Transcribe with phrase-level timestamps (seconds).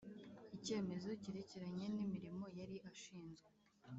[0.57, 3.49] Icyemezo cyerekeranye n’imirimo yari ashinzwe